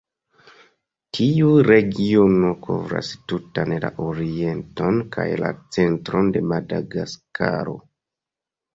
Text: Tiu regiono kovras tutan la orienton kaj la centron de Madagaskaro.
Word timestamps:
Tiu 1.17 1.51
regiono 1.67 2.49
kovras 2.65 3.13
tutan 3.33 3.77
la 3.85 3.93
orienton 4.09 5.01
kaj 5.19 5.29
la 5.45 5.55
centron 5.79 6.37
de 6.37 6.47
Madagaskaro. 6.53 7.83